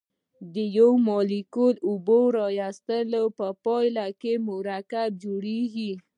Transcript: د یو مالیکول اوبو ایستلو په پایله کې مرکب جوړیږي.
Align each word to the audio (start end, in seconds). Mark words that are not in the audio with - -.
د 0.53 0.55
یو 0.77 0.91
مالیکول 1.07 1.75
اوبو 1.89 2.19
ایستلو 2.59 3.23
په 3.37 3.47
پایله 3.63 4.05
کې 4.21 4.33
مرکب 4.49 5.09
جوړیږي. 5.23 5.91